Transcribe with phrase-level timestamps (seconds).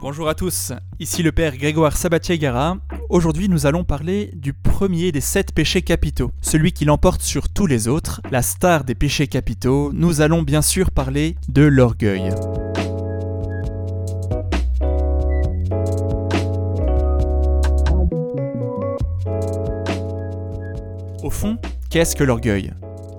[0.00, 2.78] Bonjour à tous, ici le père Grégoire Sabatier-Gara.
[3.10, 7.66] Aujourd'hui, nous allons parler du premier des sept péchés capitaux, celui qui l'emporte sur tous
[7.66, 9.90] les autres, la star des péchés capitaux.
[9.92, 12.30] Nous allons bien sûr parler de l'orgueil.
[21.22, 21.58] Au fond,
[21.90, 22.72] qu'est-ce que l'orgueil?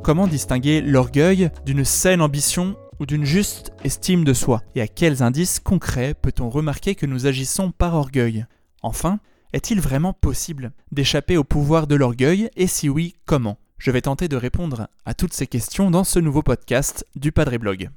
[0.03, 4.61] Comment distinguer l'orgueil d'une saine ambition ou d'une juste estime de soi?
[4.75, 8.45] Et à quels indices concrets peut-on remarquer que nous agissons par orgueil?
[8.81, 9.19] Enfin,
[9.53, 12.49] est-il vraiment possible d'échapper au pouvoir de l'orgueil?
[12.55, 13.57] Et si oui, comment?
[13.77, 17.57] Je vais tenter de répondre à toutes ces questions dans ce nouveau podcast du Padre
[17.57, 17.89] Blog.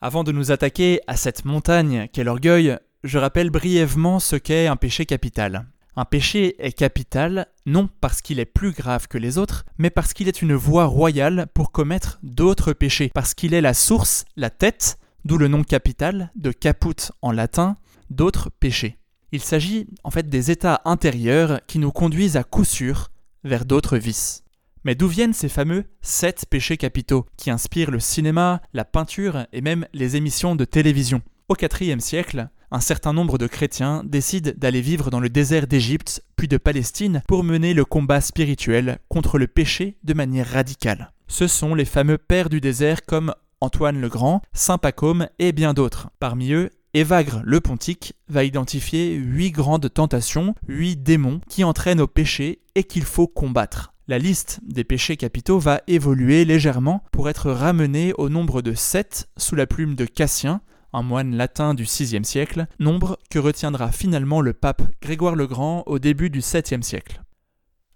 [0.00, 4.76] Avant de nous attaquer à cette montagne qu'est l'orgueil, je rappelle brièvement ce qu'est un
[4.76, 5.66] péché capital.
[5.96, 10.12] Un péché est capital non parce qu'il est plus grave que les autres, mais parce
[10.12, 14.50] qu'il est une voie royale pour commettre d'autres péchés, parce qu'il est la source, la
[14.50, 17.76] tête, d'où le nom capital, de caput en latin,
[18.10, 18.98] d'autres péchés.
[19.30, 23.10] Il s'agit en fait des états intérieurs qui nous conduisent à coup sûr
[23.44, 24.42] vers d'autres vices.
[24.82, 29.60] Mais d'où viennent ces fameux sept péchés capitaux qui inspirent le cinéma, la peinture et
[29.60, 31.22] même les émissions de télévision?
[31.48, 36.24] Au IVe siècle, un certain nombre de chrétiens décident d'aller vivre dans le désert d'Égypte
[36.34, 41.12] puis de Palestine pour mener le combat spirituel contre le péché de manière radicale.
[41.28, 45.72] Ce sont les fameux pères du désert comme Antoine le Grand, Saint Pacôme et bien
[45.72, 46.10] d'autres.
[46.18, 52.08] Parmi eux, Évagre le Pontique va identifier huit grandes tentations, huit démons qui entraînent au
[52.08, 53.92] péché et qu'il faut combattre.
[54.08, 59.28] La liste des péchés capitaux va évoluer légèrement pour être ramenée au nombre de sept
[59.36, 60.60] sous la plume de Cassien,
[60.94, 65.82] un moine latin du VIe siècle, nombre que retiendra finalement le pape Grégoire le Grand
[65.86, 67.20] au début du VIIe siècle.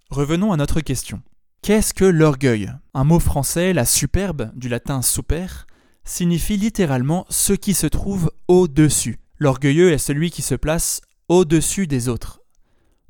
[0.09, 1.21] Revenons à notre question.
[1.61, 2.71] Qu'est-ce que l'orgueil?
[2.93, 5.65] Un mot français, la superbe, du latin super,
[6.03, 9.19] signifie littéralement ce qui se trouve au-dessus.
[9.37, 12.41] L'orgueilleux est celui qui se place au-dessus des autres.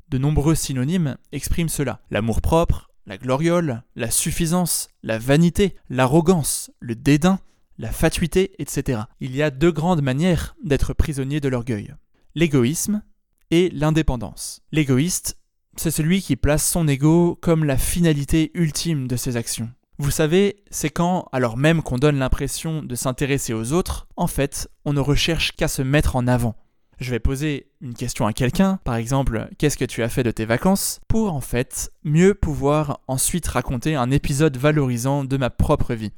[0.08, 2.00] De nombreux synonymes expriment cela.
[2.10, 7.40] L'amour-propre, la gloriole, la suffisance, la vanité, l'arrogance, le dédain,
[7.80, 9.00] la fatuité, etc.
[9.20, 11.94] Il y a deux grandes manières d'être prisonnier de l'orgueil.
[12.34, 13.02] L'égoïsme
[13.50, 14.60] et l'indépendance.
[14.70, 15.38] L'égoïste,
[15.76, 19.70] c'est celui qui place son ego comme la finalité ultime de ses actions.
[19.98, 24.68] Vous savez, c'est quand, alors même qu'on donne l'impression de s'intéresser aux autres, en fait,
[24.84, 26.56] on ne recherche qu'à se mettre en avant.
[26.98, 30.30] Je vais poser une question à quelqu'un, par exemple, qu'est-ce que tu as fait de
[30.30, 35.94] tes vacances, pour en fait mieux pouvoir ensuite raconter un épisode valorisant de ma propre
[35.94, 36.12] vie.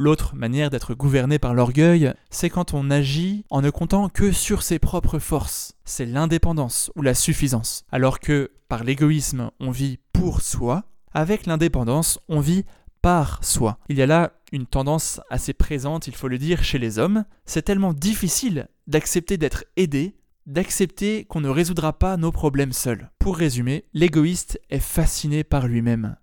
[0.00, 4.62] L'autre manière d'être gouverné par l'orgueil, c'est quand on agit en ne comptant que sur
[4.62, 5.74] ses propres forces.
[5.84, 7.84] C'est l'indépendance ou la suffisance.
[7.90, 12.64] Alors que par l'égoïsme, on vit pour soi, avec l'indépendance, on vit
[13.02, 13.80] par soi.
[13.88, 17.24] Il y a là une tendance assez présente, il faut le dire, chez les hommes.
[17.44, 20.14] C'est tellement difficile d'accepter d'être aidé,
[20.46, 23.10] d'accepter qu'on ne résoudra pas nos problèmes seuls.
[23.18, 26.14] Pour résumer, l'égoïste est fasciné par lui-même.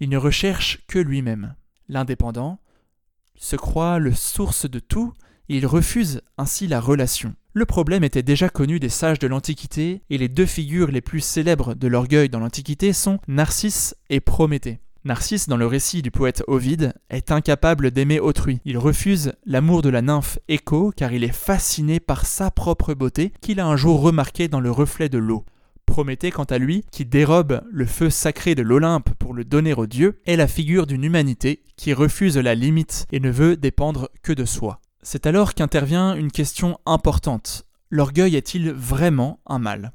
[0.00, 1.56] Il ne recherche que lui-même.
[1.90, 2.58] L'indépendant,
[3.38, 5.12] se croit le source de tout
[5.48, 7.34] et il refuse ainsi la relation.
[7.54, 11.20] Le problème était déjà connu des sages de l'Antiquité et les deux figures les plus
[11.20, 14.80] célèbres de l'orgueil dans l'Antiquité sont Narcisse et Prométhée.
[15.04, 18.60] Narcisse, dans le récit du poète Ovide, est incapable d'aimer autrui.
[18.64, 23.32] Il refuse l'amour de la nymphe Écho car il est fasciné par sa propre beauté
[23.40, 25.44] qu'il a un jour remarqué dans le reflet de l'eau.
[25.88, 29.86] Prométhée, quant à lui, qui dérobe le feu sacré de l'Olympe pour le donner aux
[29.86, 34.34] dieux, est la figure d'une humanité qui refuse la limite et ne veut dépendre que
[34.34, 34.80] de soi.
[35.02, 37.66] C'est alors qu'intervient une question importante.
[37.90, 39.92] L'orgueil est-il vraiment un mal?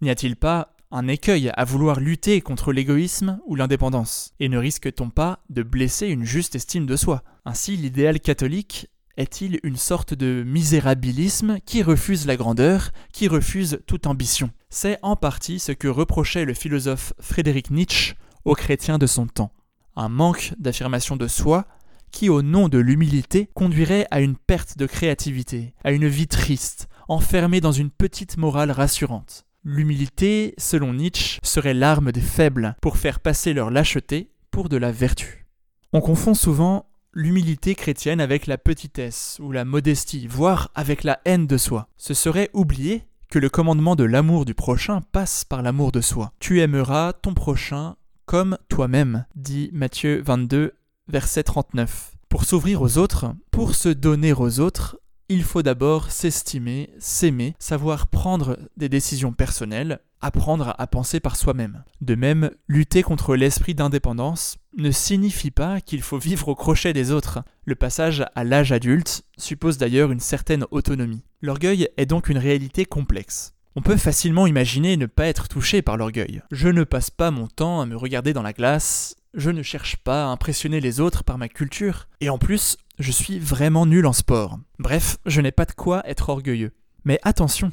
[0.00, 4.32] N'y a-t-il pas un écueil à vouloir lutter contre l'égoïsme ou l'indépendance?
[4.40, 7.22] Et ne risque-t-on pas de blesser une juste estime de soi?
[7.44, 14.06] Ainsi, l'idéal catholique est-il une sorte de misérabilisme qui refuse la grandeur, qui refuse toute
[14.06, 14.50] ambition?
[14.68, 19.52] C'est en partie ce que reprochait le philosophe Frédéric Nietzsche aux chrétiens de son temps.
[19.94, 21.66] Un manque d'affirmation de soi
[22.10, 26.88] qui, au nom de l'humilité, conduirait à une perte de créativité, à une vie triste,
[27.08, 29.46] enfermée dans une petite morale rassurante.
[29.64, 34.92] L'humilité, selon Nietzsche, serait l'arme des faibles pour faire passer leur lâcheté pour de la
[34.92, 35.46] vertu.
[35.92, 41.46] On confond souvent l'humilité chrétienne avec la petitesse ou la modestie, voire avec la haine
[41.46, 41.88] de soi.
[41.96, 46.32] Ce serait oublier que le commandement de l'amour du prochain passe par l'amour de soi.
[46.40, 50.74] Tu aimeras ton prochain comme toi-même, dit Matthieu 22,
[51.08, 52.12] verset 39.
[52.28, 58.08] Pour s'ouvrir aux autres, pour se donner aux autres, il faut d'abord s'estimer, s'aimer, savoir
[58.08, 61.84] prendre des décisions personnelles, apprendre à penser par soi-même.
[62.00, 67.12] De même, lutter contre l'esprit d'indépendance ne signifie pas qu'il faut vivre au crochet des
[67.12, 67.42] autres.
[67.64, 71.24] Le passage à l'âge adulte suppose d'ailleurs une certaine autonomie.
[71.40, 73.54] L'orgueil est donc une réalité complexe.
[73.76, 76.42] On peut facilement imaginer ne pas être touché par l'orgueil.
[76.50, 79.96] Je ne passe pas mon temps à me regarder dans la glace, je ne cherche
[79.96, 84.06] pas à impressionner les autres par ma culture, et en plus, je suis vraiment nul
[84.06, 84.58] en sport.
[84.78, 86.72] Bref, je n'ai pas de quoi être orgueilleux.
[87.04, 87.70] Mais attention,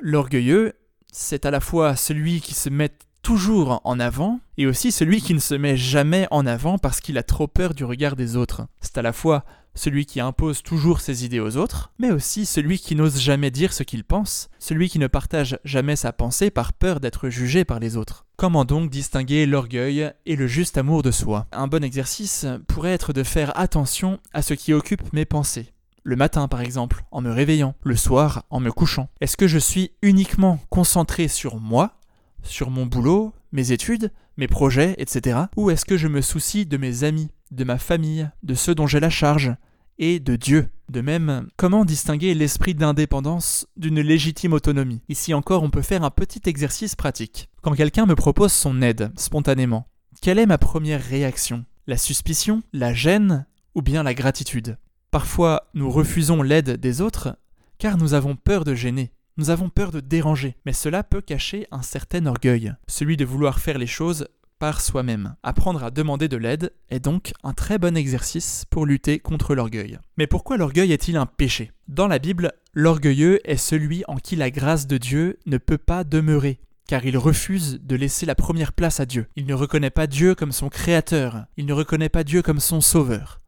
[0.00, 0.74] l'orgueilleux,
[1.18, 2.90] c'est à la fois celui qui se met
[3.22, 7.16] toujours en avant et aussi celui qui ne se met jamais en avant parce qu'il
[7.16, 8.66] a trop peur du regard des autres.
[8.82, 12.78] C'est à la fois celui qui impose toujours ses idées aux autres, mais aussi celui
[12.78, 16.74] qui n'ose jamais dire ce qu'il pense, celui qui ne partage jamais sa pensée par
[16.74, 18.26] peur d'être jugé par les autres.
[18.36, 21.46] Comment donc distinguer l'orgueil et le juste amour de soi?
[21.50, 25.72] Un bon exercice pourrait être de faire attention à ce qui occupe mes pensées.
[26.08, 29.08] Le matin par exemple, en me réveillant, le soir, en me couchant.
[29.20, 31.98] Est-ce que je suis uniquement concentré sur moi,
[32.44, 35.36] sur mon boulot, mes études, mes projets, etc.
[35.56, 38.86] Ou est-ce que je me soucie de mes amis, de ma famille, de ceux dont
[38.86, 39.56] j'ai la charge,
[39.98, 40.68] et de Dieu?
[40.88, 45.02] De même, comment distinguer l'esprit d'indépendance d'une légitime autonomie?
[45.08, 47.48] Ici encore, on peut faire un petit exercice pratique.
[47.62, 49.88] Quand quelqu'un me propose son aide, spontanément,
[50.22, 51.64] quelle est ma première réaction?
[51.88, 53.44] La suspicion La gêne
[53.74, 54.78] Ou bien la gratitude?
[55.16, 57.38] Parfois, nous refusons l'aide des autres
[57.78, 61.66] car nous avons peur de gêner, nous avons peur de déranger, mais cela peut cacher
[61.70, 64.28] un certain orgueil, celui de vouloir faire les choses
[64.58, 65.34] par soi-même.
[65.42, 69.98] Apprendre à demander de l'aide est donc un très bon exercice pour lutter contre l'orgueil.
[70.18, 71.72] Mais pourquoi l'orgueil est-il un péché?
[71.88, 76.04] Dans la Bible, l'orgueilleux est celui en qui la grâce de Dieu ne peut pas
[76.04, 79.28] demeurer, car il refuse de laisser la première place à Dieu.
[79.34, 82.82] Il ne reconnaît pas Dieu comme son créateur, il ne reconnaît pas Dieu comme son
[82.82, 83.40] sauveur.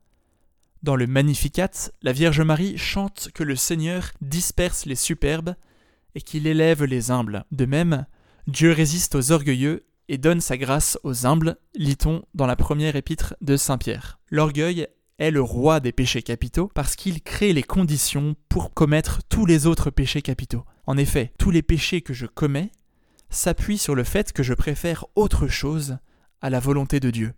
[0.82, 5.56] Dans le Magnificat, la Vierge Marie chante que le Seigneur disperse les superbes
[6.14, 7.44] et qu'il élève les humbles.
[7.50, 8.06] De même,
[8.46, 13.34] Dieu résiste aux orgueilleux et donne sa grâce aux humbles, lit-on dans la première épître
[13.40, 14.20] de Saint Pierre.
[14.30, 14.86] L'orgueil
[15.18, 19.66] est le roi des péchés capitaux parce qu'il crée les conditions pour commettre tous les
[19.66, 20.64] autres péchés capitaux.
[20.86, 22.70] En effet, tous les péchés que je commets
[23.30, 25.98] s'appuient sur le fait que je préfère autre chose
[26.40, 27.34] à la volonté de Dieu.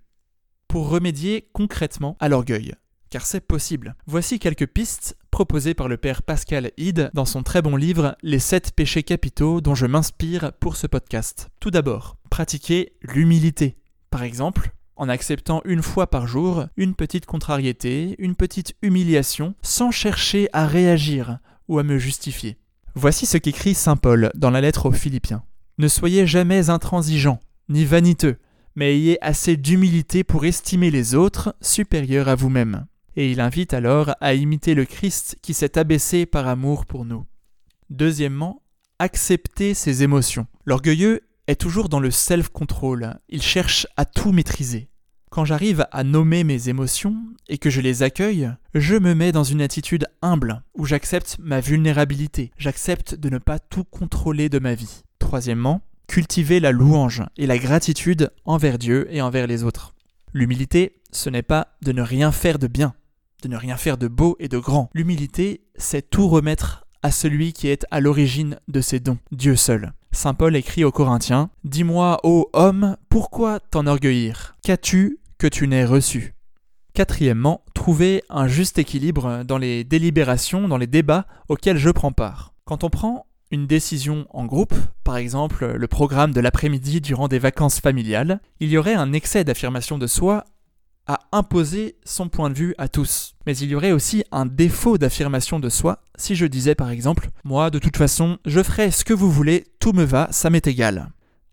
[0.68, 2.74] Pour remédier concrètement à l'orgueil,
[3.10, 3.96] car c'est possible.
[4.06, 8.38] Voici quelques pistes proposées par le père Pascal Hyde dans son très bon livre Les
[8.38, 11.50] sept péchés capitaux dont je m'inspire pour ce podcast.
[11.58, 13.76] Tout d'abord, pratiquer l'humilité.
[14.10, 19.90] Par exemple, en acceptant une fois par jour une petite contrariété, une petite humiliation, sans
[19.90, 22.58] chercher à réagir ou à me justifier.
[22.94, 25.42] Voici ce qu'écrit Saint Paul dans la lettre aux Philippiens.
[25.78, 28.36] Ne soyez jamais intransigeants, ni vaniteux,
[28.76, 32.86] mais ayez assez d'humilité pour estimer les autres supérieurs à vous-même
[33.16, 37.26] et il invite alors à imiter le Christ qui s'est abaissé par amour pour nous.
[37.90, 38.62] Deuxièmement,
[38.98, 40.46] accepter ses émotions.
[40.64, 44.88] L'orgueilleux est toujours dans le self-control, il cherche à tout maîtriser.
[45.30, 47.16] Quand j'arrive à nommer mes émotions
[47.48, 51.60] et que je les accueille, je me mets dans une attitude humble, où j'accepte ma
[51.60, 55.02] vulnérabilité, j'accepte de ne pas tout contrôler de ma vie.
[55.20, 59.94] Troisièmement, cultiver la louange et la gratitude envers Dieu et envers les autres.
[60.32, 62.94] L'humilité, ce n'est pas de ne rien faire de bien,
[63.40, 64.90] de ne rien faire de beau et de grand.
[64.94, 69.92] L'humilité, c'est tout remettre à celui qui est à l'origine de ces dons, Dieu seul.
[70.12, 74.56] Saint Paul écrit aux Corinthiens Dis-moi, ô homme, pourquoi t'enorgueillir?
[74.62, 76.34] Qu'as-tu que tu n'aies reçu?
[76.94, 82.52] Quatrièmement, trouver un juste équilibre dans les délibérations, dans les débats auxquels je prends part.
[82.64, 84.74] Quand on prend une décision en groupe,
[85.04, 89.44] par exemple le programme de l'après-midi durant des vacances familiales, il y aurait un excès
[89.44, 90.44] d'affirmation de soi
[91.10, 93.34] à imposer son point de vue à tous.
[93.44, 97.30] Mais il y aurait aussi un défaut d'affirmation de soi si je disais par exemple
[97.42, 100.68] Moi, de toute façon, je ferai ce que vous voulez, tout me va, ça m'est
[100.68, 101.08] égal.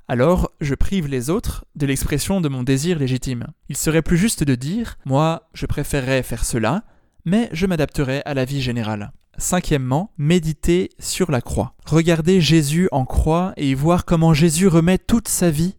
[0.08, 3.48] Alors, je prive les autres de l'expression de mon désir légitime.
[3.68, 6.84] Il serait plus juste de dire Moi, je préférerais faire cela,
[7.26, 9.12] mais je m'adapterai à la vie générale.
[9.40, 11.74] Cinquièmement, méditer sur la croix.
[11.88, 15.78] Regarder Jésus en croix et y voir comment Jésus remet toute sa vie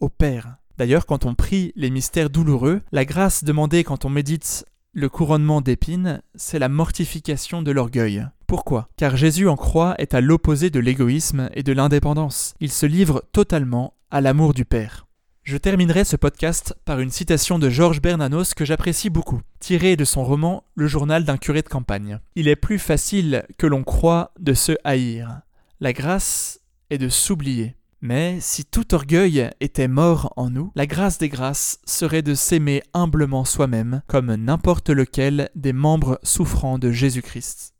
[0.00, 0.58] au Père.
[0.78, 5.60] D'ailleurs, quand on prie les mystères douloureux, la grâce demandée quand on médite le couronnement
[5.60, 8.26] d'épines, c'est la mortification de l'orgueil.
[8.46, 8.88] Pourquoi?
[8.96, 12.54] Car Jésus en croix est à l'opposé de l'égoïsme et de l'indépendance.
[12.60, 15.06] Il se livre totalement à l'amour du Père.
[15.42, 20.04] Je terminerai ce podcast par une citation de Georges Bernanos que j'apprécie beaucoup, tirée de
[20.04, 22.18] son roman Le journal d'un curé de campagne.
[22.34, 25.40] Il est plus facile que l'on croit de se haïr.
[25.80, 27.76] La grâce est de s'oublier.
[28.04, 32.82] Mais si tout orgueil était mort en nous, la grâce des grâces serait de s'aimer
[32.92, 37.72] humblement soi-même, comme n'importe lequel des membres souffrants de Jésus-Christ.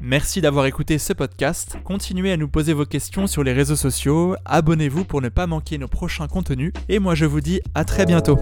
[0.00, 1.78] Merci d'avoir écouté ce podcast.
[1.82, 4.36] Continuez à nous poser vos questions sur les réseaux sociaux.
[4.44, 6.72] Abonnez-vous pour ne pas manquer nos prochains contenus.
[6.88, 8.38] Et moi je vous dis à très bientôt.